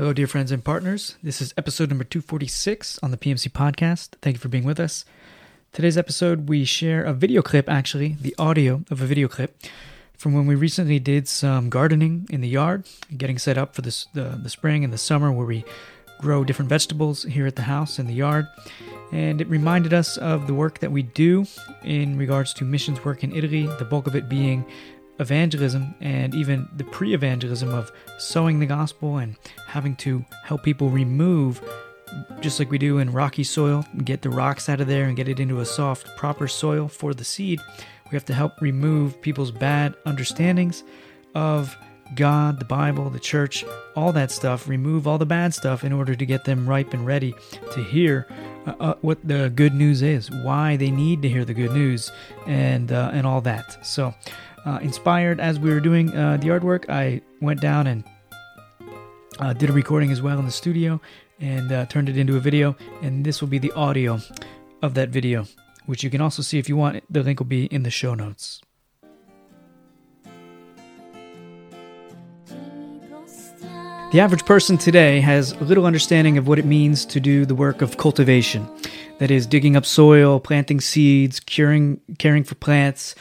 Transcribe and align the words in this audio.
Hello, 0.00 0.14
dear 0.14 0.26
friends 0.26 0.50
and 0.50 0.64
partners. 0.64 1.16
This 1.22 1.42
is 1.42 1.52
episode 1.58 1.90
number 1.90 2.04
246 2.04 3.00
on 3.02 3.10
the 3.10 3.18
PMC 3.18 3.50
podcast. 3.50 4.14
Thank 4.22 4.36
you 4.36 4.40
for 4.40 4.48
being 4.48 4.64
with 4.64 4.80
us. 4.80 5.04
Today's 5.74 5.98
episode, 5.98 6.48
we 6.48 6.64
share 6.64 7.04
a 7.04 7.12
video 7.12 7.42
clip, 7.42 7.68
actually, 7.68 8.16
the 8.18 8.34
audio 8.38 8.82
of 8.90 9.02
a 9.02 9.04
video 9.04 9.28
clip 9.28 9.62
from 10.16 10.32
when 10.32 10.46
we 10.46 10.54
recently 10.54 10.98
did 10.98 11.28
some 11.28 11.68
gardening 11.68 12.26
in 12.30 12.40
the 12.40 12.48
yard, 12.48 12.88
getting 13.14 13.36
set 13.36 13.58
up 13.58 13.74
for 13.74 13.82
the, 13.82 14.06
the 14.14 14.48
spring 14.48 14.84
and 14.84 14.90
the 14.90 14.96
summer 14.96 15.30
where 15.30 15.46
we 15.46 15.66
grow 16.18 16.44
different 16.44 16.70
vegetables 16.70 17.24
here 17.24 17.46
at 17.46 17.56
the 17.56 17.62
house 17.62 17.98
in 17.98 18.06
the 18.06 18.14
yard. 18.14 18.46
And 19.12 19.42
it 19.42 19.48
reminded 19.48 19.92
us 19.92 20.16
of 20.16 20.46
the 20.46 20.54
work 20.54 20.78
that 20.78 20.92
we 20.92 21.02
do 21.02 21.44
in 21.84 22.16
regards 22.16 22.54
to 22.54 22.64
missions 22.64 23.04
work 23.04 23.22
in 23.22 23.36
Italy, 23.36 23.66
the 23.78 23.84
bulk 23.84 24.06
of 24.06 24.16
it 24.16 24.30
being 24.30 24.64
evangelism 25.20 25.94
and 26.00 26.34
even 26.34 26.68
the 26.76 26.84
pre 26.84 27.14
evangelism 27.14 27.72
of 27.72 27.92
sowing 28.18 28.58
the 28.58 28.66
gospel 28.66 29.18
and 29.18 29.36
having 29.66 29.94
to 29.96 30.24
help 30.44 30.62
people 30.64 30.88
remove, 30.88 31.62
just 32.40 32.58
like 32.58 32.70
we 32.70 32.78
do 32.78 32.98
in 32.98 33.12
rocky 33.12 33.44
soil, 33.44 33.84
get 34.04 34.22
the 34.22 34.30
rocks 34.30 34.68
out 34.68 34.80
of 34.80 34.88
there 34.88 35.04
and 35.04 35.16
get 35.16 35.28
it 35.28 35.38
into 35.38 35.60
a 35.60 35.64
soft, 35.64 36.16
proper 36.16 36.48
soil 36.48 36.88
for 36.88 37.14
the 37.14 37.24
seed. 37.24 37.60
We 38.10 38.16
have 38.16 38.24
to 38.24 38.34
help 38.34 38.60
remove 38.60 39.20
people's 39.22 39.52
bad 39.52 39.94
understandings 40.04 40.82
of 41.34 41.76
God, 42.14 42.58
the 42.58 42.64
Bible, 42.64 43.08
the 43.08 43.20
church, 43.20 43.64
all 43.94 44.12
that 44.12 44.30
stuff, 44.32 44.66
remove 44.66 45.06
all 45.06 45.18
the 45.18 45.26
bad 45.26 45.54
stuff 45.54 45.84
in 45.84 45.92
order 45.92 46.14
to 46.16 46.26
get 46.26 46.44
them 46.44 46.68
ripe 46.68 46.92
and 46.92 47.06
ready 47.06 47.34
to 47.72 47.84
hear 47.84 48.26
uh, 48.66 48.74
uh, 48.80 48.94
what 49.00 49.18
the 49.26 49.50
good 49.50 49.74
news 49.74 50.02
is, 50.02 50.30
why 50.30 50.76
they 50.76 50.90
need 50.90 51.22
to 51.22 51.28
hear 51.28 51.44
the 51.44 51.54
good 51.54 51.72
news, 51.72 52.10
and 52.46 52.92
uh, 52.92 53.10
and 53.12 53.26
all 53.26 53.40
that. 53.40 53.84
So, 53.86 54.14
uh, 54.64 54.78
inspired 54.82 55.40
as 55.40 55.58
we 55.58 55.70
were 55.70 55.80
doing 55.80 56.14
uh, 56.14 56.36
the 56.36 56.48
artwork, 56.48 56.88
I 56.88 57.20
went 57.40 57.60
down 57.60 57.86
and 57.86 58.04
uh, 59.38 59.52
did 59.52 59.70
a 59.70 59.72
recording 59.72 60.10
as 60.10 60.20
well 60.20 60.38
in 60.38 60.44
the 60.44 60.50
studio 60.50 61.00
and 61.40 61.88
turned 61.88 62.08
it 62.08 62.18
into 62.18 62.36
a 62.36 62.40
video. 62.40 62.76
And 63.02 63.24
this 63.24 63.40
will 63.40 63.48
be 63.48 63.58
the 63.58 63.72
audio 63.72 64.20
of 64.82 64.94
that 64.94 65.08
video, 65.08 65.46
which 65.86 66.04
you 66.04 66.10
can 66.10 66.20
also 66.20 66.42
see 66.42 66.58
if 66.58 66.68
you 66.68 66.76
want. 66.76 67.02
The 67.10 67.22
link 67.22 67.40
will 67.40 67.46
be 67.46 67.64
in 67.66 67.82
the 67.82 67.90
show 67.90 68.14
notes. 68.14 68.60
The 74.12 74.18
average 74.18 74.44
person 74.44 74.76
today 74.76 75.20
has 75.20 75.54
little 75.60 75.86
understanding 75.86 76.36
of 76.36 76.48
what 76.48 76.58
it 76.58 76.64
means 76.64 77.06
to 77.06 77.20
do 77.20 77.46
the 77.46 77.54
work 77.54 77.80
of 77.80 77.96
cultivation. 77.96 78.68
That 79.18 79.30
is, 79.30 79.46
digging 79.46 79.76
up 79.76 79.86
soil, 79.86 80.40
planting 80.40 80.80
seeds, 80.80 81.38
curing, 81.38 82.00
caring 82.18 82.42
for 82.42 82.56
plants, 82.56 83.14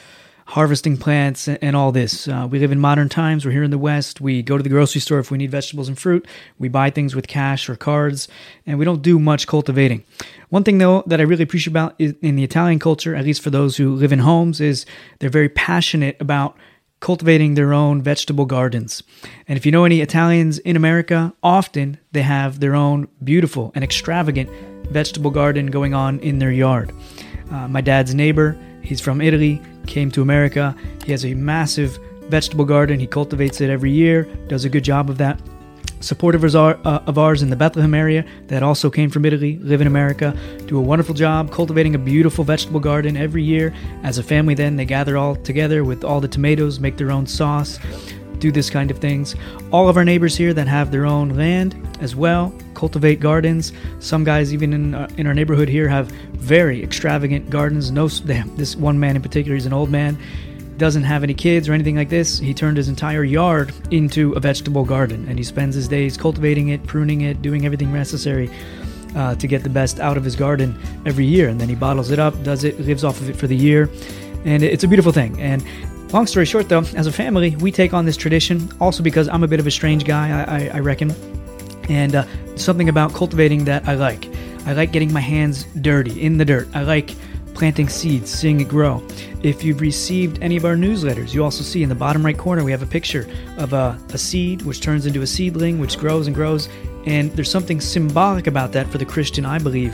harvesting 0.49 0.97
plants, 0.97 1.47
and 1.47 1.75
all 1.75 1.91
this. 1.91 2.27
Uh, 2.27 2.47
we 2.49 2.57
live 2.57 2.71
in 2.71 2.79
modern 2.79 3.07
times. 3.07 3.45
We're 3.45 3.51
here 3.51 3.61
in 3.61 3.69
the 3.69 3.77
West. 3.77 4.19
We 4.19 4.41
go 4.41 4.57
to 4.57 4.63
the 4.63 4.69
grocery 4.69 4.99
store 4.99 5.19
if 5.19 5.29
we 5.29 5.37
need 5.37 5.51
vegetables 5.51 5.87
and 5.87 5.97
fruit. 5.97 6.27
We 6.57 6.69
buy 6.69 6.89
things 6.89 7.15
with 7.15 7.27
cash 7.27 7.69
or 7.69 7.75
cards, 7.75 8.27
and 8.65 8.79
we 8.79 8.85
don't 8.85 9.03
do 9.03 9.19
much 9.19 9.45
cultivating. 9.45 10.03
One 10.49 10.63
thing, 10.63 10.79
though, 10.79 11.03
that 11.05 11.19
I 11.19 11.23
really 11.23 11.43
appreciate 11.43 11.71
about 11.71 11.93
in 11.99 12.35
the 12.35 12.43
Italian 12.43 12.79
culture, 12.79 13.13
at 13.15 13.25
least 13.25 13.43
for 13.43 13.51
those 13.51 13.77
who 13.77 13.93
live 13.93 14.11
in 14.11 14.19
homes, 14.19 14.59
is 14.59 14.87
they're 15.19 15.29
very 15.29 15.49
passionate 15.49 16.17
about 16.19 16.57
cultivating 16.99 17.53
their 17.53 17.71
own 17.71 18.01
vegetable 18.01 18.45
gardens. 18.45 19.03
And 19.47 19.55
if 19.55 19.67
you 19.67 19.71
know 19.71 19.85
any 19.85 20.01
Italians 20.01 20.57
in 20.57 20.75
America, 20.75 21.31
often 21.43 21.99
they 22.11 22.23
have 22.23 22.59
their 22.59 22.73
own 22.73 23.07
beautiful 23.23 23.71
and 23.75 23.83
extravagant 23.83 24.49
vegetable 24.87 25.29
garden 25.29 25.67
going 25.67 25.93
on 25.93 26.19
in 26.21 26.39
their 26.39 26.51
yard. 26.51 26.91
Uh, 27.51 27.67
my 27.67 27.81
dad's 27.81 28.15
neighbor, 28.15 28.57
he's 28.89 28.99
from 28.99 29.21
Italy, 29.21 29.61
came 29.85 30.09
to 30.11 30.21
America. 30.23 30.75
He 31.05 31.11
has 31.11 31.23
a 31.23 31.35
massive 31.35 31.99
vegetable 32.23 32.65
garden. 32.65 32.99
He 32.99 33.07
cultivates 33.07 33.61
it 33.61 33.69
every 33.69 33.91
year, 33.91 34.23
does 34.47 34.65
a 34.65 34.69
good 34.69 34.83
job 34.83 35.09
of 35.09 35.19
that 35.19 35.39
supporters 36.01 36.55
uh, 36.55 36.77
of 37.07 37.17
ours 37.17 37.41
in 37.41 37.49
the 37.49 37.55
Bethlehem 37.55 37.93
area 37.93 38.25
that 38.47 38.63
also 38.63 38.89
came 38.89 39.09
from 39.09 39.25
Italy, 39.25 39.57
live 39.57 39.81
in 39.81 39.87
America, 39.87 40.35
do 40.65 40.77
a 40.77 40.81
wonderful 40.81 41.13
job 41.13 41.51
cultivating 41.51 41.95
a 41.95 41.97
beautiful 41.97 42.43
vegetable 42.43 42.79
garden 42.79 43.17
every 43.17 43.43
year. 43.43 43.73
As 44.03 44.17
a 44.17 44.23
family, 44.23 44.53
then 44.53 44.75
they 44.75 44.85
gather 44.85 45.17
all 45.17 45.35
together 45.35 45.83
with 45.83 46.03
all 46.03 46.21
the 46.21 46.27
tomatoes, 46.27 46.79
make 46.79 46.97
their 46.97 47.11
own 47.11 47.27
sauce, 47.27 47.79
do 48.39 48.51
this 48.51 48.69
kind 48.69 48.91
of 48.91 48.97
things. 48.97 49.35
All 49.71 49.89
of 49.89 49.97
our 49.97 50.05
neighbors 50.05 50.35
here 50.35 50.53
that 50.53 50.67
have 50.67 50.91
their 50.91 51.05
own 51.05 51.29
land 51.29 51.75
as 52.01 52.15
well 52.15 52.53
cultivate 52.73 53.19
gardens. 53.19 53.73
Some 53.99 54.23
guys, 54.23 54.53
even 54.53 54.73
in 54.73 54.95
uh, 54.95 55.07
in 55.17 55.27
our 55.27 55.33
neighborhood 55.33 55.67
here, 55.67 55.87
have 55.89 56.07
very 56.31 56.81
extravagant 56.83 57.49
gardens. 57.49 57.91
No, 57.91 58.07
this 58.07 58.75
one 58.75 58.99
man 58.99 59.15
in 59.15 59.21
particular, 59.21 59.55
he's 59.55 59.65
an 59.65 59.73
old 59.73 59.89
man 59.89 60.17
doesn't 60.79 61.03
have 61.03 61.23
any 61.23 61.33
kids 61.33 61.67
or 61.67 61.73
anything 61.73 61.97
like 61.97 62.09
this, 62.09 62.39
he 62.39 62.53
turned 62.53 62.77
his 62.77 62.87
entire 62.87 63.25
yard 63.25 63.73
into 63.91 64.31
a 64.33 64.39
vegetable 64.39 64.85
garden 64.85 65.27
and 65.27 65.37
he 65.37 65.43
spends 65.43 65.75
his 65.75 65.87
days 65.87 66.17
cultivating 66.17 66.69
it, 66.69 66.81
pruning 66.87 67.21
it, 67.21 67.41
doing 67.41 67.65
everything 67.65 67.91
necessary 67.93 68.49
uh, 69.15 69.35
to 69.35 69.45
get 69.45 69.61
the 69.61 69.69
best 69.69 69.99
out 69.99 70.17
of 70.17 70.23
his 70.23 70.35
garden 70.35 70.79
every 71.05 71.25
year. 71.25 71.49
And 71.49 71.59
then 71.59 71.69
he 71.69 71.75
bottles 71.75 72.11
it 72.11 72.19
up, 72.19 72.41
does 72.43 72.63
it, 72.63 72.79
lives 72.79 73.03
off 73.03 73.19
of 73.21 73.29
it 73.29 73.35
for 73.35 73.45
the 73.45 73.55
year. 73.55 73.89
And 74.45 74.63
it's 74.63 74.83
a 74.83 74.87
beautiful 74.87 75.11
thing. 75.11 75.39
And 75.39 75.63
long 76.11 76.27
story 76.27 76.45
short, 76.45 76.69
though, 76.69 76.83
as 76.95 77.07
a 77.07 77.11
family, 77.11 77.55
we 77.57 77.71
take 77.71 77.93
on 77.93 78.05
this 78.05 78.17
tradition 78.17 78.69
also 78.79 79.03
because 79.03 79.27
I'm 79.29 79.43
a 79.43 79.47
bit 79.47 79.59
of 79.59 79.67
a 79.67 79.71
strange 79.71 80.05
guy, 80.05 80.29
I, 80.29 80.57
I, 80.57 80.71
I 80.75 80.79
reckon. 80.79 81.11
And 81.89 82.15
uh, 82.15 82.25
something 82.55 82.89
about 82.89 83.13
cultivating 83.13 83.65
that 83.65 83.87
I 83.87 83.95
like. 83.95 84.27
I 84.65 84.73
like 84.73 84.91
getting 84.91 85.11
my 85.11 85.21
hands 85.21 85.63
dirty 85.81 86.21
in 86.21 86.37
the 86.37 86.45
dirt. 86.45 86.67
I 86.73 86.83
like 86.83 87.15
planting 87.53 87.89
seeds, 87.89 88.29
seeing 88.29 88.61
it 88.61 88.69
grow. 88.69 89.03
If 89.43 89.63
you've 89.63 89.81
received 89.81 90.41
any 90.41 90.55
of 90.55 90.65
our 90.65 90.75
newsletters, 90.75 91.33
you 91.33 91.43
also 91.43 91.63
see 91.63 91.83
in 91.83 91.89
the 91.89 91.95
bottom 91.95 92.25
right 92.25 92.37
corner 92.37 92.63
we 92.63 92.71
have 92.71 92.81
a 92.81 92.87
picture 92.87 93.27
of 93.57 93.73
a, 93.73 93.99
a 94.13 94.17
seed 94.17 94.61
which 94.61 94.81
turns 94.81 95.05
into 95.05 95.21
a 95.21 95.27
seedling, 95.27 95.79
which 95.79 95.97
grows 95.97 96.27
and 96.27 96.35
grows. 96.35 96.69
And 97.05 97.31
there's 97.31 97.51
something 97.51 97.81
symbolic 97.81 98.47
about 98.47 98.71
that 98.73 98.87
for 98.87 98.97
the 98.97 99.05
Christian, 99.05 99.45
I 99.45 99.59
believe, 99.59 99.93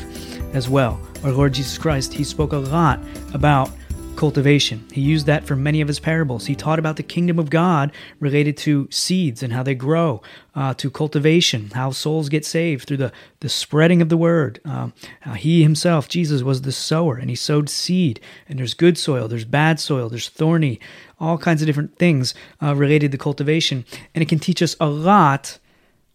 as 0.56 0.70
well. 0.70 1.00
Our 1.24 1.32
Lord 1.32 1.54
Jesus 1.54 1.78
Christ, 1.78 2.14
He 2.14 2.24
spoke 2.24 2.54
a 2.54 2.58
lot 2.58 3.00
about 3.34 3.70
cultivation. 4.16 4.88
He 4.92 5.02
used 5.02 5.26
that 5.26 5.46
for 5.46 5.56
many 5.56 5.82
of 5.82 5.88
his 5.88 6.00
parables. 6.00 6.46
He 6.46 6.56
taught 6.56 6.80
about 6.80 6.96
the 6.96 7.04
kingdom 7.04 7.40
of 7.40 7.50
God 7.50 7.92
related 8.20 8.58
to 8.58 8.88
seeds 8.92 9.44
and 9.44 9.54
how 9.54 9.64
they 9.64 9.76
grow, 9.76 10.22
uh, 10.56 10.74
to 10.76 10.90
cultivation, 10.90 11.70
how 11.72 11.92
souls 11.92 12.30
get 12.30 12.46
saved 12.46 12.88
through 12.88 12.98
the, 12.98 13.12
the 13.42 13.50
spreading 13.50 14.02
of 14.02 14.10
the 14.10 14.18
word. 14.18 14.60
Um, 14.66 14.94
he 15.36 15.64
himself, 15.64 16.08
Jesus, 16.08 16.42
was 16.42 16.62
the 16.62 16.72
sower 16.72 17.18
and 17.18 17.30
he 17.30 17.36
sowed 17.36 17.70
seed. 17.70 18.20
And 18.48 18.60
there's 18.60 18.74
good 18.74 18.98
soil, 18.98 19.28
there's 19.28 19.46
bad 19.46 19.80
soil, 19.80 20.10
there's 20.10 20.30
thorny, 20.30 20.80
all 21.20 21.38
kinds 21.38 21.62
of 21.62 21.66
different 21.66 21.98
things 21.98 22.34
uh, 22.62 22.76
related 22.76 23.12
to 23.12 23.18
cultivation. 23.18 23.86
And 24.14 24.22
it 24.22 24.30
can 24.30 24.40
teach 24.40 24.62
us 24.62 24.76
a 24.80 24.88
lot 24.88 25.60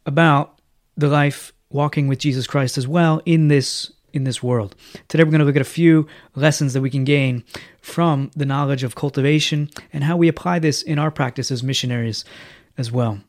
about 0.07 0.59
the 0.97 1.09
life 1.09 1.53
walking 1.71 2.09
with 2.09 2.19
Jesus 2.19 2.47
Christ 2.47 2.77
as 2.77 2.89
well 2.89 3.23
in 3.25 3.49
this 3.49 3.93
in 4.13 4.25
this 4.25 4.43
world. 4.43 4.75
Today, 5.09 5.25
we're 5.25 5.31
going 5.31 5.41
to 5.41 5.45
look 5.45 5.57
at 5.57 5.63
a 5.63 5.65
few 5.65 6.07
lessons 6.35 6.73
that 6.73 6.81
we 6.81 6.91
can 6.91 7.05
gain 7.05 7.45
from 7.81 8.31
the 8.37 8.47
knowledge 8.47 8.83
of 8.83 8.95
cultivation 8.95 9.71
and 9.93 10.05
how 10.05 10.17
we 10.17 10.29
apply 10.29 10.59
this 10.59 10.83
in 10.83 10.99
our 10.99 11.11
practice 11.11 11.51
as 11.51 11.63
missionaries 11.63 12.25
as 12.77 12.91
well. 12.91 13.21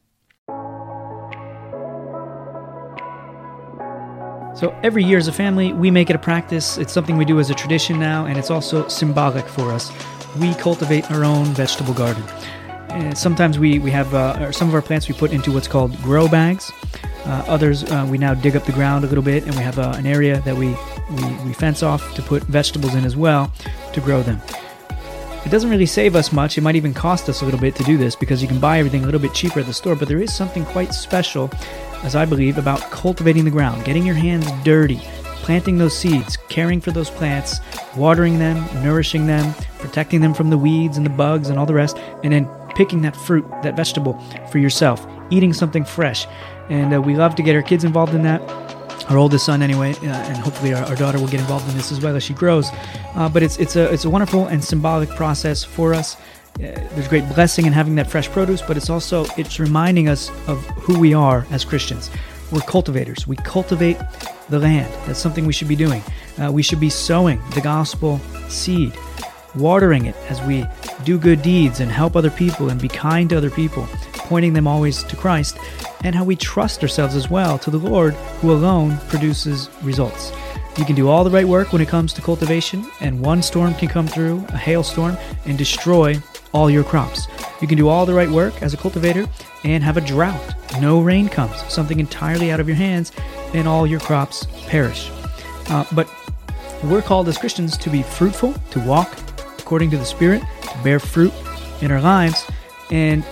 So, 4.54 4.78
every 4.84 5.04
year 5.04 5.18
as 5.18 5.28
a 5.28 5.32
family, 5.32 5.74
we 5.74 5.90
make 5.90 6.10
it 6.10 6.16
a 6.16 6.20
practice. 6.20 6.78
It's 6.78 6.94
something 6.94 7.18
we 7.18 7.26
do 7.26 7.40
as 7.40 7.50
a 7.50 7.56
tradition 7.56 8.00
now, 8.00 8.26
and 8.26 8.38
it's 8.38 8.52
also 8.52 8.88
symbolic 8.90 9.48
for 9.48 9.72
us. 9.72 9.92
We 10.40 10.54
cultivate 10.56 11.10
our 11.10 11.24
own 11.24 11.46
vegetable 11.46 11.94
garden. 11.94 12.24
And 12.92 13.18
sometimes 13.18 13.58
we, 13.58 13.80
we 13.80 13.92
have 13.92 14.14
uh, 14.14 14.52
some 14.52 14.68
of 14.68 14.76
our 14.76 14.82
plants 14.82 15.08
we 15.08 15.16
put 15.16 15.32
into 15.32 15.52
what's 15.52 15.68
called 15.68 15.98
grow 16.02 16.28
bags. 16.28 16.72
Uh, 17.26 17.44
others, 17.48 17.84
uh, 17.84 18.08
we 18.10 18.18
now 18.18 18.34
dig 18.34 18.56
up 18.56 18.66
the 18.66 18.72
ground 18.72 19.06
a 19.06 19.08
little 19.08 19.24
bit, 19.24 19.44
and 19.46 19.56
we 19.56 19.62
have 19.62 19.78
uh, 19.80 19.94
an 19.96 20.06
area 20.06 20.42
that 20.42 20.56
we, 20.56 20.76
we, 21.12 21.34
we 21.46 21.54
fence 21.54 21.84
off 21.84 22.14
to 22.16 22.22
put 22.22 22.44
vegetables 22.44 22.96
in 22.96 23.06
as 23.06 23.16
well 23.16 23.52
to 23.94 24.02
grow 24.02 24.22
them. 24.22 24.42
It 25.46 25.50
doesn't 25.50 25.70
really 25.70 25.86
save 25.86 26.16
us 26.16 26.32
much. 26.32 26.58
It 26.58 26.62
might 26.62 26.76
even 26.76 26.94
cost 26.94 27.30
us 27.30 27.42
a 27.42 27.46
little 27.46 27.60
bit 27.60 27.76
to 27.76 27.84
do 27.84 27.98
this 27.98 28.16
because 28.16 28.42
you 28.42 28.48
can 28.48 28.60
buy 28.60 28.80
everything 28.80 29.04
a 29.04 29.06
little 29.06 29.20
bit 29.20 29.34
cheaper 29.34 29.60
at 29.60 29.66
the 29.66 29.74
store, 29.74 29.96
but 29.96 30.08
there 30.08 30.22
is 30.22 30.34
something 30.34 30.66
quite 30.66 30.94
special, 30.94 31.50
as 32.04 32.16
I 32.16 32.26
believe, 32.26 32.58
about 32.58 32.80
cultivating 32.92 33.46
the 33.46 33.52
ground, 33.52 33.86
getting 33.86 34.06
your 34.06 34.16
hands 34.16 34.46
dirty, 34.64 35.00
planting 35.42 35.78
those 35.78 35.98
seeds, 35.98 36.38
caring 36.50 36.80
for 36.80 36.92
those 36.92 37.10
plants, 37.10 37.60
watering 37.96 38.38
them, 38.38 38.58
nourishing 38.84 39.26
them, 39.26 39.54
protecting 39.80 40.22
them 40.22 40.34
from 40.34 40.50
the 40.50 40.58
weeds 40.58 40.98
and 40.98 41.06
the 41.06 41.10
bugs 41.10 41.50
and 41.50 41.58
all 41.58 41.66
the 41.66 41.74
rest, 41.74 41.98
and 42.24 42.34
then 42.34 42.48
picking 42.76 43.02
that 43.02 43.16
fruit, 43.16 43.46
that 43.64 43.76
vegetable 43.76 44.20
for 44.52 44.58
yourself, 44.60 45.06
eating 45.30 45.54
something 45.54 45.86
fresh 45.86 46.28
and 46.72 46.94
uh, 46.94 47.02
we 47.02 47.16
love 47.16 47.36
to 47.36 47.44
get 47.44 47.54
our 47.54 47.62
kids 47.62 47.84
involved 47.84 48.16
in 48.16 48.24
that. 48.24 48.42
Our 49.10 49.18
oldest 49.18 49.46
son, 49.46 49.62
anyway, 49.62 49.94
uh, 49.94 50.06
and 50.06 50.38
hopefully 50.38 50.74
our, 50.74 50.84
our, 50.86 50.96
daughter 50.96 51.20
will 51.20 51.28
get 51.28 51.42
involved 51.42 51.68
in 51.70 51.76
this 51.76 51.92
as 51.92 52.00
well 52.00 52.16
as 52.16 52.24
she 52.24 52.34
grows. 52.34 52.70
Uh, 53.14 53.28
but 53.28 53.44
it's 53.44 53.58
it's 53.58 53.76
a 53.76 53.92
it's 53.92 54.06
a 54.06 54.10
wonderful 54.10 54.48
and 54.48 54.64
symbolic 54.64 55.10
process 55.10 55.66
for 55.66 55.94
us. 55.94 56.16
Uh, 56.16 56.20
there's 56.60 57.10
great 57.10 57.28
blessing 57.36 57.66
in 57.66 57.74
having 57.74 57.96
that 57.96 58.10
fresh 58.10 58.30
produce, 58.30 58.62
but 58.62 58.78
it's 58.78 58.90
also 58.90 59.26
it's 59.38 59.60
reminding 59.60 60.08
us 60.08 60.30
of 60.48 60.64
who 60.78 60.98
we 60.98 61.14
are 61.14 61.46
as 61.52 61.66
Christians. 61.66 62.10
We're 62.54 62.62
cultivators. 62.62 63.28
We 63.28 63.36
cultivate 63.38 63.98
the 64.50 64.60
land. 64.60 64.94
That's 65.06 65.20
something 65.20 65.46
we 65.46 65.54
should 65.54 65.68
be 65.68 65.76
doing. 65.76 66.02
Uh, 66.42 66.52
we 66.54 66.64
should 66.64 66.80
be 66.80 66.90
sowing 66.90 67.42
the 67.54 67.62
gospel 67.62 68.20
seed, 68.48 68.94
watering 69.56 70.06
it 70.06 70.16
as 70.30 70.42
we 70.44 70.66
do 71.04 71.18
good 71.18 71.42
deeds 71.42 71.80
and 71.80 71.92
help 71.92 72.16
other 72.16 72.32
people 72.32 72.70
and 72.70 72.82
be 72.82 72.88
kind 72.88 73.30
to 73.30 73.38
other 73.38 73.50
people 73.50 73.88
pointing 74.32 74.54
them 74.54 74.66
always 74.66 75.04
to 75.04 75.18
Christ, 75.18 75.58
and 76.06 76.16
how 76.16 76.24
we 76.24 76.38
trust 76.38 76.82
ourselves 76.82 77.18
as 77.18 77.30
well 77.30 77.60
to 77.60 77.70
the 77.70 77.78
Lord, 77.78 78.14
who 78.40 78.54
alone 78.54 78.98
produces 79.10 79.70
results. 79.82 80.32
You 80.78 80.86
can 80.86 80.96
do 80.96 81.10
all 81.10 81.26
the 81.26 81.30
right 81.30 81.46
work 81.46 81.74
when 81.74 81.82
it 81.82 81.90
comes 81.90 82.14
to 82.14 82.22
cultivation, 82.22 82.90
and 83.02 83.20
one 83.20 83.42
storm 83.42 83.74
can 83.76 83.90
come 83.90 84.08
through, 84.08 84.46
a 84.48 84.58
hailstorm, 84.58 85.18
and 85.46 85.58
destroy 85.58 86.16
all 86.54 86.70
your 86.70 86.86
crops. 86.86 87.28
You 87.60 87.68
can 87.68 87.78
do 87.78 87.90
all 87.90 88.06
the 88.06 88.14
right 88.14 88.30
work 88.30 88.62
as 88.62 88.74
a 88.74 88.78
cultivator 88.78 89.28
and 89.66 89.84
have 89.84 89.98
a 89.98 90.02
drought. 90.02 90.56
No 90.80 91.02
rain 91.02 91.28
comes, 91.28 91.62
something 91.64 92.00
entirely 92.00 92.54
out 92.54 92.62
of 92.62 92.70
your 92.70 92.78
hands, 92.78 93.12
and 93.54 93.68
all 93.68 93.86
your 93.86 94.00
crops 94.00 94.48
perish. 94.68 95.12
Uh, 95.68 95.84
but 95.92 96.10
we're 96.86 97.02
called 97.02 97.28
as 97.28 97.38
Christians 97.38 97.76
to 97.80 97.90
be 97.90 98.02
fruitful, 98.02 98.54
to 98.70 98.80
walk 98.80 99.14
according 99.72 99.90
to 99.90 99.98
the 99.98 100.04
Spirit, 100.04 100.44
to 100.64 100.84
bear 100.84 101.00
fruit 101.00 101.32
in 101.80 101.94
our 101.94 102.02
lives. 102.02 102.46
And 102.90 103.24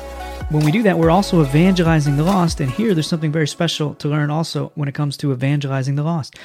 when 0.51 0.63
we 0.63 0.71
do 0.71 0.81
that, 0.83 0.97
we're 0.97 1.09
also 1.09 1.41
evangelizing 1.41 2.15
the 2.15 2.23
lost. 2.23 2.61
And 2.61 2.71
here, 2.71 2.93
there's 2.93 3.09
something 3.09 3.33
very 3.33 3.45
special 3.45 3.93
to 3.95 4.07
learn 4.07 4.31
also 4.31 4.71
when 4.75 4.87
it 4.87 4.95
comes 4.95 5.17
to 5.17 5.33
evangelizing 5.33 5.95
the 5.95 6.03
lost. 6.03 6.37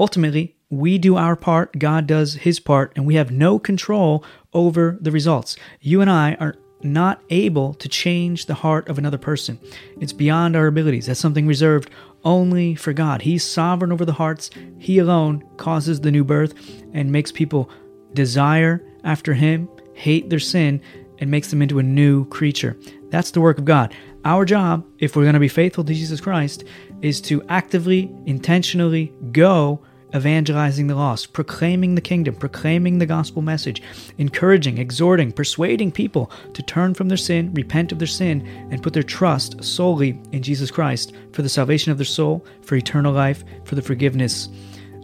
Ultimately, 0.00 0.56
we 0.68 0.98
do 0.98 1.14
our 1.14 1.36
part, 1.36 1.78
God 1.78 2.08
does 2.08 2.34
his 2.34 2.58
part, 2.58 2.92
and 2.96 3.06
we 3.06 3.14
have 3.14 3.30
no 3.30 3.60
control 3.60 4.24
over 4.52 4.98
the 5.00 5.12
results. 5.12 5.54
You 5.80 6.00
and 6.00 6.10
I 6.10 6.34
are 6.40 6.56
not 6.82 7.22
able 7.30 7.72
to 7.74 7.88
change 7.88 8.46
the 8.46 8.54
heart 8.54 8.88
of 8.88 8.98
another 8.98 9.16
person. 9.16 9.60
It's 10.00 10.12
beyond 10.12 10.56
our 10.56 10.66
abilities. 10.66 11.06
That's 11.06 11.20
something 11.20 11.46
reserved 11.46 11.88
only 12.24 12.74
for 12.74 12.92
God. 12.92 13.22
He's 13.22 13.44
sovereign 13.44 13.92
over 13.92 14.04
the 14.04 14.14
hearts. 14.14 14.50
He 14.80 14.98
alone 14.98 15.44
causes 15.56 16.00
the 16.00 16.10
new 16.10 16.24
birth 16.24 16.52
and 16.92 17.12
makes 17.12 17.30
people 17.30 17.70
desire 18.12 18.82
after 19.06 19.32
Him, 19.32 19.68
hate 19.94 20.28
their 20.28 20.38
sin, 20.38 20.82
and 21.18 21.30
makes 21.30 21.50
them 21.50 21.62
into 21.62 21.78
a 21.78 21.82
new 21.82 22.26
creature. 22.26 22.76
That's 23.08 23.30
the 23.30 23.40
work 23.40 23.56
of 23.56 23.64
God. 23.64 23.94
Our 24.24 24.44
job, 24.44 24.84
if 24.98 25.16
we're 25.16 25.22
going 25.22 25.34
to 25.34 25.40
be 25.40 25.48
faithful 25.48 25.84
to 25.84 25.94
Jesus 25.94 26.20
Christ, 26.20 26.64
is 27.00 27.20
to 27.22 27.42
actively, 27.48 28.12
intentionally 28.26 29.14
go 29.32 29.82
evangelizing 30.14 30.86
the 30.86 30.94
lost, 30.94 31.32
proclaiming 31.32 31.94
the 31.94 32.00
kingdom, 32.00 32.34
proclaiming 32.34 32.98
the 32.98 33.06
gospel 33.06 33.42
message, 33.42 33.82
encouraging, 34.18 34.78
exhorting, 34.78 35.32
persuading 35.32 35.92
people 35.92 36.30
to 36.54 36.62
turn 36.62 36.94
from 36.94 37.08
their 37.08 37.16
sin, 37.16 37.52
repent 37.54 37.92
of 37.92 37.98
their 37.98 38.06
sin, 38.06 38.46
and 38.70 38.82
put 38.82 38.92
their 38.92 39.02
trust 39.02 39.62
solely 39.62 40.20
in 40.32 40.42
Jesus 40.42 40.70
Christ 40.70 41.12
for 41.32 41.42
the 41.42 41.48
salvation 41.48 41.92
of 41.92 41.98
their 41.98 42.04
soul, 42.04 42.44
for 42.62 42.76
eternal 42.76 43.12
life, 43.12 43.44
for 43.64 43.74
the 43.74 43.82
forgiveness 43.82 44.48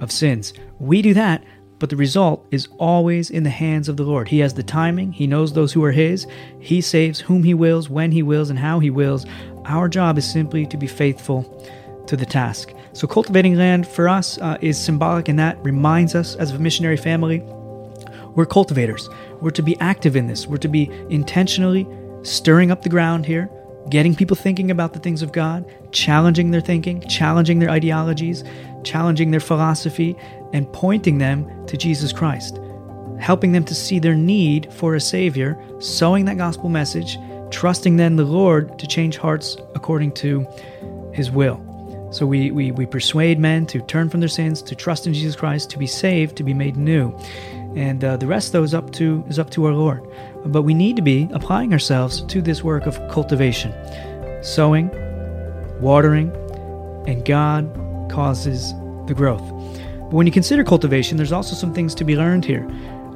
of 0.00 0.10
sins. 0.10 0.52
We 0.78 1.02
do 1.02 1.14
that, 1.14 1.44
but 1.82 1.90
the 1.90 1.96
result 1.96 2.46
is 2.52 2.68
always 2.78 3.28
in 3.28 3.42
the 3.42 3.50
hands 3.50 3.88
of 3.88 3.96
the 3.96 4.04
Lord. 4.04 4.28
He 4.28 4.38
has 4.38 4.54
the 4.54 4.62
timing, 4.62 5.10
He 5.10 5.26
knows 5.26 5.52
those 5.52 5.72
who 5.72 5.82
are 5.82 5.90
His, 5.90 6.28
He 6.60 6.80
saves 6.80 7.18
whom 7.18 7.42
He 7.42 7.54
wills, 7.54 7.90
when 7.90 8.12
He 8.12 8.22
wills, 8.22 8.50
and 8.50 8.58
how 8.60 8.78
He 8.78 8.88
wills. 8.88 9.26
Our 9.64 9.88
job 9.88 10.16
is 10.16 10.30
simply 10.30 10.64
to 10.66 10.76
be 10.76 10.86
faithful 10.86 11.42
to 12.06 12.16
the 12.16 12.24
task. 12.24 12.72
So, 12.92 13.08
cultivating 13.08 13.56
land 13.56 13.84
for 13.84 14.08
us 14.08 14.38
uh, 14.38 14.58
is 14.60 14.78
symbolic, 14.78 15.28
and 15.28 15.36
that 15.40 15.58
reminds 15.64 16.14
us 16.14 16.36
as 16.36 16.52
a 16.52 16.58
missionary 16.60 16.96
family 16.96 17.40
we're 18.36 18.46
cultivators. 18.46 19.08
We're 19.40 19.50
to 19.50 19.62
be 19.62 19.76
active 19.80 20.14
in 20.14 20.28
this, 20.28 20.46
we're 20.46 20.58
to 20.58 20.68
be 20.68 20.88
intentionally 21.10 21.84
stirring 22.22 22.70
up 22.70 22.82
the 22.82 22.90
ground 22.90 23.26
here, 23.26 23.50
getting 23.90 24.14
people 24.14 24.36
thinking 24.36 24.70
about 24.70 24.92
the 24.92 25.00
things 25.00 25.20
of 25.20 25.32
God, 25.32 25.68
challenging 25.90 26.52
their 26.52 26.60
thinking, 26.60 27.00
challenging 27.08 27.58
their 27.58 27.70
ideologies, 27.70 28.44
challenging 28.84 29.30
their 29.30 29.40
philosophy, 29.40 30.16
and 30.52 30.70
pointing 30.72 31.18
them 31.18 31.66
to 31.66 31.76
Jesus 31.76 32.12
Christ, 32.12 32.58
helping 33.18 33.52
them 33.52 33.64
to 33.64 33.74
see 33.74 33.98
their 33.98 34.14
need 34.14 34.72
for 34.72 34.94
a 34.94 35.00
Savior, 35.00 35.58
sowing 35.78 36.24
that 36.26 36.36
gospel 36.36 36.68
message, 36.68 37.18
trusting 37.50 37.96
then 37.96 38.16
the 38.16 38.24
Lord 38.24 38.78
to 38.78 38.86
change 38.86 39.16
hearts 39.16 39.56
according 39.74 40.12
to 40.12 40.46
His 41.12 41.30
will. 41.30 41.60
So 42.12 42.26
we, 42.26 42.50
we, 42.50 42.72
we 42.72 42.84
persuade 42.84 43.38
men 43.38 43.64
to 43.66 43.80
turn 43.80 44.10
from 44.10 44.20
their 44.20 44.28
sins, 44.28 44.60
to 44.62 44.74
trust 44.74 45.06
in 45.06 45.14
Jesus 45.14 45.34
Christ, 45.34 45.70
to 45.70 45.78
be 45.78 45.86
saved, 45.86 46.36
to 46.36 46.44
be 46.44 46.52
made 46.52 46.76
new. 46.76 47.16
And 47.74 48.04
uh, 48.04 48.18
the 48.18 48.26
rest, 48.26 48.52
though, 48.52 48.62
is 48.62 48.74
up, 48.74 48.92
to, 48.92 49.24
is 49.28 49.38
up 49.38 49.48
to 49.52 49.64
our 49.64 49.72
Lord. 49.72 50.06
But 50.44 50.62
we 50.62 50.74
need 50.74 50.96
to 50.96 51.02
be 51.02 51.30
applying 51.32 51.72
ourselves 51.72 52.20
to 52.22 52.42
this 52.42 52.62
work 52.62 52.84
of 52.84 52.96
cultivation, 53.08 53.72
sowing, 54.42 54.90
watering, 55.80 56.30
and 57.06 57.24
God 57.24 57.74
causes 58.12 58.74
the 59.06 59.14
growth. 59.14 59.42
But 59.42 60.12
when 60.12 60.26
you 60.26 60.32
consider 60.32 60.62
cultivation, 60.62 61.16
there's 61.16 61.32
also 61.32 61.56
some 61.56 61.72
things 61.72 61.94
to 61.96 62.04
be 62.04 62.16
learned 62.16 62.44
here. 62.44 62.68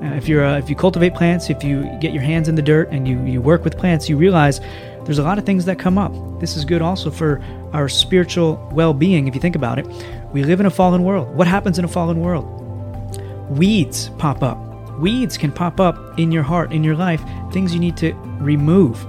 Uh, 0.02 0.14
if 0.14 0.28
you're 0.28 0.44
uh, 0.44 0.58
if 0.58 0.68
you 0.68 0.76
cultivate 0.76 1.14
plants, 1.14 1.48
if 1.48 1.62
you 1.62 1.84
get 2.00 2.12
your 2.12 2.22
hands 2.22 2.48
in 2.48 2.54
the 2.54 2.62
dirt 2.62 2.88
and 2.90 3.06
you, 3.08 3.22
you 3.24 3.40
work 3.40 3.64
with 3.64 3.78
plants, 3.78 4.08
you 4.08 4.16
realize 4.16 4.60
there's 5.04 5.18
a 5.18 5.22
lot 5.22 5.38
of 5.38 5.46
things 5.46 5.64
that 5.64 5.78
come 5.78 5.96
up. 5.96 6.12
This 6.40 6.56
is 6.56 6.64
good 6.64 6.82
also 6.82 7.10
for 7.10 7.42
our 7.72 7.88
spiritual 7.88 8.68
well 8.72 8.92
being, 8.92 9.28
if 9.28 9.34
you 9.34 9.40
think 9.40 9.56
about 9.56 9.78
it. 9.78 9.86
We 10.32 10.42
live 10.42 10.60
in 10.60 10.66
a 10.66 10.70
fallen 10.70 11.02
world. 11.04 11.34
What 11.34 11.46
happens 11.46 11.78
in 11.78 11.84
a 11.84 11.88
fallen 11.88 12.20
world? 12.20 12.44
Weeds 13.48 14.10
pop 14.18 14.42
up. 14.42 14.58
Weeds 14.98 15.38
can 15.38 15.52
pop 15.52 15.78
up 15.80 16.18
in 16.18 16.32
your 16.32 16.42
heart, 16.42 16.72
in 16.72 16.82
your 16.82 16.96
life, 16.96 17.22
things 17.52 17.72
you 17.72 17.80
need 17.80 17.96
to 17.98 18.12
remove. 18.40 19.02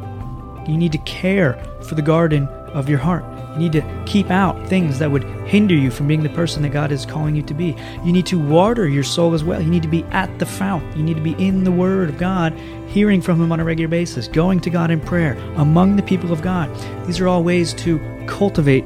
You 0.68 0.78
need 0.78 0.92
to 0.92 0.98
care 1.00 1.54
for 1.88 1.95
the 1.95 2.01
garden 2.01 2.48
of 2.74 2.88
your 2.88 3.00
heart. 3.00 3.24
You 3.57 3.63
need 3.63 3.71
to 3.74 4.04
keep 4.06 4.30
out 4.30 4.68
things 4.68 5.00
that 5.00 5.09
would 5.09 5.24
hinder 5.48 5.74
you 5.74 5.89
from 5.89 6.07
being 6.07 6.21
the 6.21 6.30
person 6.30 6.62
that 6.62 6.69
God 6.69 6.92
is 6.92 7.07
calling 7.07 7.36
you 7.36 7.42
to 7.42 7.54
be. 7.56 7.75
You 8.06 8.12
need 8.12 8.27
to 8.27 8.38
water 8.38 8.88
your 8.88 9.04
soul 9.04 9.33
as 9.33 9.44
well. 9.44 9.59
You 9.59 9.69
need 9.69 9.81
to 9.81 9.88
be 9.88 10.04
at 10.12 10.38
the 10.38 10.45
fount. 10.45 10.95
You 10.95 11.01
need 11.01 11.15
to 11.15 11.24
be 11.24 11.33
in 11.44 11.63
the 11.63 11.71
Word 11.71 12.09
of 12.09 12.19
God, 12.19 12.54
hearing 12.88 13.19
from 13.19 13.42
Him 13.42 13.51
on 13.51 13.59
a 13.59 13.63
regular 13.63 13.88
basis, 13.88 14.27
going 14.27 14.59
to 14.59 14.69
God 14.69 14.92
in 14.92 15.00
prayer, 15.00 15.33
among 15.56 15.95
the 15.95 16.04
people 16.04 16.31
of 16.31 16.44
God. 16.44 16.69
These 17.07 17.19
are 17.19 17.27
all 17.27 17.44
ways 17.44 17.74
to 17.75 18.00
cultivate 18.27 18.83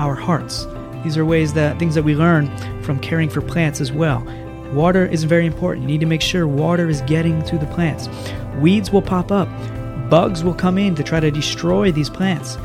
our 0.00 0.16
hearts. 0.16 0.66
These 1.04 1.16
are 1.16 1.24
ways 1.24 1.52
that 1.52 1.78
things 1.78 1.94
that 1.94 2.02
we 2.02 2.16
learn 2.16 2.48
from 2.82 2.98
caring 2.98 3.28
for 3.28 3.40
plants 3.40 3.80
as 3.80 3.92
well. 3.92 4.26
Water 4.72 5.06
is 5.06 5.22
very 5.22 5.46
important. 5.46 5.84
You 5.84 5.92
need 5.92 6.00
to 6.00 6.06
make 6.06 6.22
sure 6.22 6.48
water 6.48 6.88
is 6.88 7.02
getting 7.02 7.40
to 7.44 7.56
the 7.56 7.66
plants. 7.66 8.08
Weeds 8.56 8.90
will 8.90 9.02
pop 9.02 9.30
up. 9.30 9.48
Bugs 10.10 10.42
will 10.42 10.54
come 10.54 10.76
in 10.76 10.94
to 10.96 11.04
try 11.04 11.20
to 11.20 11.30
destroy 11.30 11.92
these 11.92 12.10
plants. 12.10 12.56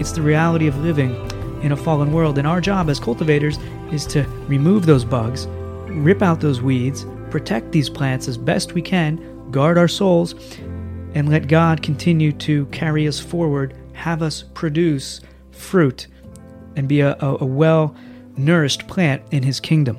It's 0.00 0.12
the 0.12 0.22
reality 0.22 0.66
of 0.66 0.78
living 0.78 1.14
in 1.62 1.72
a 1.72 1.76
fallen 1.76 2.10
world. 2.10 2.38
And 2.38 2.46
our 2.46 2.62
job 2.62 2.88
as 2.88 2.98
cultivators 2.98 3.58
is 3.92 4.06
to 4.06 4.22
remove 4.48 4.86
those 4.86 5.04
bugs, 5.04 5.46
rip 5.88 6.22
out 6.22 6.40
those 6.40 6.62
weeds, 6.62 7.04
protect 7.28 7.70
these 7.70 7.90
plants 7.90 8.26
as 8.26 8.38
best 8.38 8.72
we 8.72 8.80
can, 8.80 9.50
guard 9.50 9.76
our 9.76 9.88
souls, 9.88 10.34
and 11.14 11.28
let 11.28 11.48
God 11.48 11.82
continue 11.82 12.32
to 12.32 12.64
carry 12.66 13.06
us 13.06 13.20
forward, 13.20 13.76
have 13.92 14.22
us 14.22 14.42
produce 14.54 15.20
fruit, 15.50 16.06
and 16.76 16.88
be 16.88 17.00
a, 17.00 17.14
a, 17.20 17.36
a 17.42 17.44
well 17.44 17.94
nourished 18.38 18.88
plant 18.88 19.22
in 19.32 19.42
His 19.42 19.60
kingdom. 19.60 19.98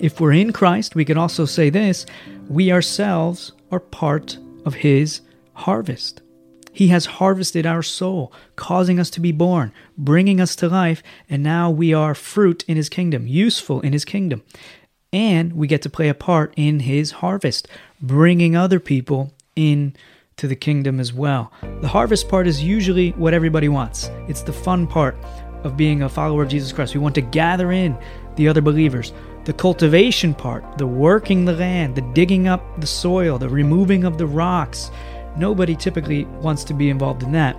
If 0.00 0.20
we're 0.20 0.32
in 0.32 0.54
Christ, 0.54 0.94
we 0.94 1.04
can 1.04 1.18
also 1.18 1.44
say 1.44 1.68
this 1.68 2.06
we 2.48 2.72
ourselves 2.72 3.52
are 3.70 3.80
part 3.80 4.38
of 4.64 4.72
His 4.72 5.20
harvest. 5.52 6.22
He 6.72 6.88
has 6.88 7.06
harvested 7.06 7.66
our 7.66 7.82
soul, 7.82 8.32
causing 8.56 9.00
us 9.00 9.10
to 9.10 9.20
be 9.20 9.32
born, 9.32 9.72
bringing 9.96 10.40
us 10.40 10.54
to 10.56 10.68
life, 10.68 11.02
and 11.28 11.42
now 11.42 11.70
we 11.70 11.92
are 11.92 12.14
fruit 12.14 12.64
in 12.68 12.76
His 12.76 12.88
kingdom, 12.88 13.26
useful 13.26 13.80
in 13.80 13.92
His 13.92 14.04
kingdom. 14.04 14.42
And 15.12 15.54
we 15.54 15.66
get 15.66 15.82
to 15.82 15.90
play 15.90 16.08
a 16.08 16.14
part 16.14 16.52
in 16.56 16.80
His 16.80 17.12
harvest, 17.12 17.66
bringing 18.00 18.54
other 18.54 18.78
people 18.78 19.32
in 19.56 19.94
to 20.36 20.46
the 20.46 20.56
kingdom 20.56 21.00
as 21.00 21.12
well. 21.12 21.52
The 21.80 21.88
harvest 21.88 22.28
part 22.28 22.46
is 22.46 22.62
usually 22.62 23.10
what 23.12 23.34
everybody 23.34 23.68
wants. 23.68 24.08
It's 24.28 24.42
the 24.42 24.52
fun 24.52 24.86
part 24.86 25.16
of 25.64 25.76
being 25.76 26.02
a 26.02 26.08
follower 26.08 26.44
of 26.44 26.48
Jesus 26.48 26.72
Christ. 26.72 26.94
We 26.94 27.00
want 27.00 27.16
to 27.16 27.20
gather 27.20 27.72
in 27.72 27.98
the 28.36 28.48
other 28.48 28.60
believers. 28.60 29.12
The 29.44 29.52
cultivation 29.52 30.34
part, 30.34 30.78
the 30.78 30.86
working 30.86 31.44
the 31.44 31.54
land, 31.54 31.96
the 31.96 32.02
digging 32.12 32.46
up 32.46 32.80
the 32.80 32.86
soil, 32.86 33.38
the 33.38 33.48
removing 33.48 34.04
of 34.04 34.18
the 34.18 34.26
rocks, 34.26 34.90
Nobody 35.38 35.76
typically 35.76 36.24
wants 36.42 36.64
to 36.64 36.74
be 36.74 36.90
involved 36.90 37.22
in 37.22 37.32
that. 37.32 37.56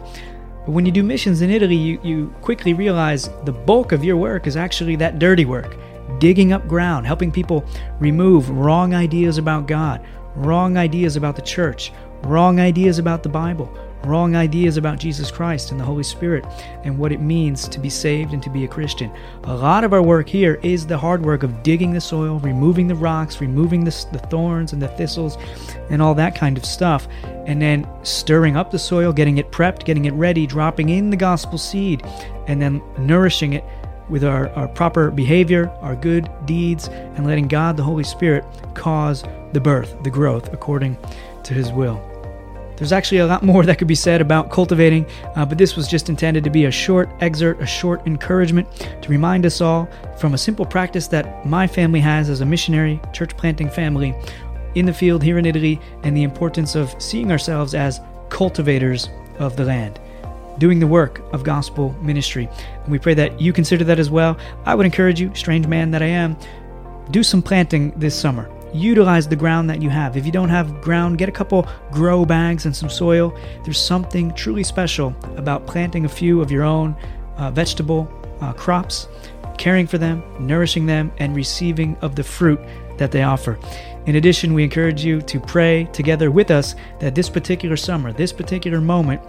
But 0.65 0.71
when 0.71 0.85
you 0.85 0.91
do 0.91 1.03
missions 1.03 1.41
in 1.41 1.49
Italy, 1.49 1.75
you, 1.75 1.99
you 2.03 2.35
quickly 2.41 2.73
realize 2.73 3.29
the 3.45 3.53
bulk 3.53 3.91
of 3.91 4.03
your 4.03 4.17
work 4.17 4.47
is 4.47 4.57
actually 4.57 4.95
that 4.97 5.19
dirty 5.19 5.45
work 5.45 5.77
digging 6.17 6.51
up 6.51 6.67
ground, 6.67 7.05
helping 7.05 7.31
people 7.31 7.63
remove 7.99 8.49
wrong 8.49 8.93
ideas 8.93 9.37
about 9.37 9.67
God, 9.67 10.05
wrong 10.35 10.77
ideas 10.77 11.15
about 11.15 11.35
the 11.35 11.41
church, 11.41 11.91
wrong 12.23 12.59
ideas 12.59 12.99
about 12.99 13.23
the 13.23 13.29
Bible, 13.29 13.71
wrong 14.03 14.35
ideas 14.35 14.77
about 14.77 14.99
Jesus 14.99 15.31
Christ 15.31 15.71
and 15.71 15.79
the 15.79 15.83
Holy 15.83 16.03
Spirit 16.03 16.45
and 16.83 16.97
what 16.97 17.11
it 17.11 17.19
means 17.19 17.67
to 17.67 17.79
be 17.79 17.89
saved 17.89 18.33
and 18.33 18.41
to 18.43 18.49
be 18.49 18.63
a 18.63 18.67
Christian. 18.67 19.11
A 19.43 19.55
lot 19.55 19.83
of 19.83 19.93
our 19.93 20.01
work 20.01 20.27
here 20.27 20.59
is 20.63 20.87
the 20.87 20.97
hard 20.97 21.23
work 21.23 21.43
of 21.43 21.63
digging 21.63 21.93
the 21.93 22.01
soil, 22.01 22.39
removing 22.39 22.87
the 22.87 22.95
rocks, 22.95 23.41
removing 23.41 23.83
the, 23.83 24.05
the 24.11 24.19
thorns 24.19 24.73
and 24.73 24.81
the 24.81 24.87
thistles 24.89 25.37
and 25.89 26.01
all 26.01 26.15
that 26.15 26.35
kind 26.35 26.57
of 26.57 26.65
stuff, 26.65 27.07
and 27.45 27.61
then 27.61 27.87
stirring 28.03 28.55
up 28.55 28.71
the 28.71 28.79
soil, 28.79 29.11
getting 29.11 29.37
it 29.37 29.51
prepped, 29.51 29.85
getting 29.85 30.05
it 30.05 30.13
ready, 30.13 30.47
dropping 30.47 30.89
in 30.89 31.09
the 31.09 31.17
gospel 31.17 31.57
seed, 31.57 32.03
and 32.47 32.61
then 32.61 32.81
nourishing 32.97 33.53
it 33.53 33.63
with 34.09 34.23
our, 34.23 34.49
our 34.49 34.67
proper 34.67 35.11
behavior, 35.11 35.69
our 35.81 35.95
good 35.95 36.29
deeds, 36.45 36.87
and 36.87 37.27
letting 37.27 37.47
God, 37.47 37.77
the 37.77 37.83
Holy 37.83 38.03
Spirit, 38.03 38.43
cause 38.73 39.23
the 39.53 39.61
birth, 39.61 39.95
the 40.03 40.09
growth 40.09 40.51
according 40.51 40.97
to 41.43 41.53
His 41.53 41.71
will. 41.71 42.08
There's 42.79 42.93
actually 42.93 43.17
a 43.17 43.27
lot 43.27 43.43
more 43.43 43.65
that 43.65 43.77
could 43.77 43.89
be 43.89 43.95
said 43.95 44.21
about 44.21 44.49
cultivating, 44.49 45.05
uh, 45.35 45.45
but 45.45 45.57
this 45.57 45.75
was 45.75 45.85
just 45.85 46.07
intended 46.07 46.45
to 46.45 46.49
be 46.49 46.63
a 46.65 46.71
short 46.71 47.09
excerpt, 47.19 47.61
a 47.61 47.65
short 47.65 48.07
encouragement 48.07 48.67
to 49.01 49.09
remind 49.09 49.45
us 49.45 49.59
all 49.59 49.89
from 50.17 50.33
a 50.33 50.37
simple 50.37 50.65
practice 50.65 51.07
that 51.07 51.45
my 51.45 51.67
family 51.67 51.99
has 51.99 52.29
as 52.29 52.39
a 52.39 52.45
missionary 52.45 53.01
church 53.11 53.35
planting 53.35 53.69
family 53.69 54.15
in 54.75 54.85
the 54.85 54.93
field 54.93 55.21
here 55.21 55.37
in 55.37 55.45
Italy 55.45 55.79
and 56.03 56.15
the 56.15 56.23
importance 56.23 56.73
of 56.73 56.95
seeing 57.01 57.31
ourselves 57.31 57.75
as 57.75 57.99
cultivators 58.29 59.09
of 59.39 59.57
the 59.57 59.65
land 59.65 59.99
doing 60.57 60.79
the 60.79 60.87
work 60.87 61.21
of 61.33 61.43
gospel 61.43 61.95
ministry. 62.01 62.49
And 62.83 62.91
we 62.91 62.99
pray 62.99 63.13
that 63.13 63.41
you 63.41 63.53
consider 63.53 63.83
that 63.85 63.97
as 63.97 64.09
well. 64.09 64.37
I 64.65 64.75
would 64.75 64.85
encourage 64.85 65.19
you, 65.19 65.33
strange 65.33 65.67
man 65.67 65.91
that 65.91 66.03
I 66.03 66.07
am, 66.07 66.37
do 67.11 67.23
some 67.23 67.41
planting 67.41 67.91
this 67.91 68.19
summer. 68.19 68.49
Utilize 68.73 69.27
the 69.27 69.35
ground 69.35 69.69
that 69.69 69.81
you 69.81 69.89
have. 69.89 70.15
If 70.15 70.25
you 70.25 70.31
don't 70.31 70.49
have 70.49 70.81
ground, 70.81 71.17
get 71.17 71.29
a 71.29 71.31
couple 71.31 71.67
grow 71.91 72.25
bags 72.25 72.65
and 72.65 72.75
some 72.75 72.89
soil. 72.89 73.35
There's 73.63 73.79
something 73.79 74.33
truly 74.33 74.63
special 74.63 75.15
about 75.37 75.65
planting 75.65 76.05
a 76.05 76.09
few 76.09 76.41
of 76.41 76.51
your 76.51 76.63
own 76.63 76.95
uh, 77.37 77.51
vegetable 77.51 78.11
uh, 78.41 78.53
crops, 78.53 79.07
caring 79.57 79.87
for 79.87 79.97
them, 79.97 80.23
nourishing 80.39 80.85
them, 80.85 81.11
and 81.17 81.35
receiving 81.35 81.97
of 82.01 82.15
the 82.15 82.23
fruit 82.23 82.59
that 82.97 83.11
they 83.11 83.23
offer. 83.23 83.57
In 84.05 84.15
addition, 84.15 84.53
we 84.53 84.63
encourage 84.63 85.03
you 85.03 85.21
to 85.21 85.39
pray 85.39 85.87
together 85.93 86.31
with 86.31 86.51
us 86.51 86.75
that 86.99 87.15
this 87.15 87.29
particular 87.29 87.77
summer, 87.77 88.11
this 88.11 88.31
particular 88.31 88.81
moment 88.81 89.21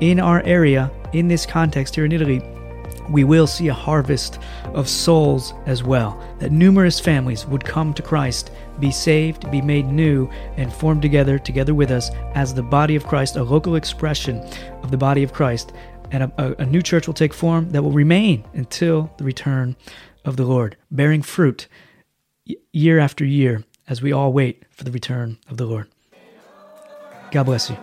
in 0.00 0.20
our 0.20 0.42
area, 0.42 0.90
in 1.12 1.28
this 1.28 1.46
context 1.46 1.94
here 1.94 2.04
in 2.04 2.12
Italy, 2.12 2.42
we 3.10 3.24
will 3.24 3.46
see 3.46 3.68
a 3.68 3.74
harvest 3.74 4.38
of 4.74 4.88
souls 4.88 5.52
as 5.66 5.82
well. 5.82 6.22
That 6.38 6.52
numerous 6.52 7.00
families 7.00 7.46
would 7.46 7.64
come 7.64 7.92
to 7.94 8.02
Christ, 8.02 8.50
be 8.78 8.90
saved, 8.90 9.50
be 9.50 9.60
made 9.60 9.86
new, 9.86 10.28
and 10.56 10.72
form 10.72 11.00
together, 11.00 11.38
together 11.38 11.74
with 11.74 11.90
us, 11.90 12.10
as 12.34 12.54
the 12.54 12.62
body 12.62 12.96
of 12.96 13.06
Christ, 13.06 13.36
a 13.36 13.42
local 13.42 13.76
expression 13.76 14.38
of 14.82 14.90
the 14.90 14.96
body 14.96 15.22
of 15.22 15.32
Christ. 15.32 15.72
And 16.12 16.24
a, 16.24 16.32
a, 16.38 16.62
a 16.62 16.66
new 16.66 16.82
church 16.82 17.06
will 17.06 17.14
take 17.14 17.34
form 17.34 17.70
that 17.70 17.82
will 17.82 17.92
remain 17.92 18.44
until 18.54 19.12
the 19.16 19.24
return 19.24 19.76
of 20.24 20.36
the 20.36 20.44
Lord, 20.44 20.76
bearing 20.90 21.22
fruit 21.22 21.66
year 22.72 22.98
after 22.98 23.24
year 23.24 23.64
as 23.88 24.02
we 24.02 24.12
all 24.12 24.32
wait 24.32 24.64
for 24.70 24.84
the 24.84 24.90
return 24.90 25.38
of 25.48 25.56
the 25.56 25.66
Lord. 25.66 25.88
God 27.30 27.44
bless 27.44 27.70
you. 27.70 27.76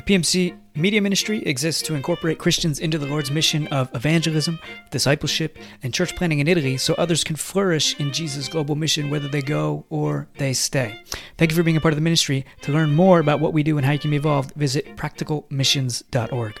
The 0.00 0.14
PMC 0.14 0.56
Media 0.74 1.02
Ministry 1.02 1.42
exists 1.44 1.82
to 1.82 1.94
incorporate 1.94 2.38
Christians 2.38 2.78
into 2.78 2.96
the 2.96 3.04
Lord's 3.04 3.30
mission 3.30 3.66
of 3.66 3.94
evangelism, 3.94 4.58
discipleship, 4.90 5.58
and 5.82 5.92
church 5.92 6.16
planting 6.16 6.38
in 6.38 6.48
Italy 6.48 6.78
so 6.78 6.94
others 6.94 7.22
can 7.22 7.36
flourish 7.36 8.00
in 8.00 8.10
Jesus' 8.10 8.48
global 8.48 8.76
mission 8.76 9.10
whether 9.10 9.28
they 9.28 9.42
go 9.42 9.84
or 9.90 10.26
they 10.38 10.54
stay. 10.54 10.98
Thank 11.36 11.50
you 11.50 11.56
for 11.56 11.62
being 11.62 11.76
a 11.76 11.82
part 11.82 11.92
of 11.92 11.98
the 11.98 12.02
ministry. 12.02 12.46
To 12.62 12.72
learn 12.72 12.94
more 12.94 13.18
about 13.18 13.40
what 13.40 13.52
we 13.52 13.62
do 13.62 13.76
and 13.76 13.84
how 13.84 13.92
you 13.92 13.98
can 13.98 14.08
be 14.08 14.16
involved, 14.16 14.54
visit 14.54 14.96
practicalmissions.org. 14.96 16.60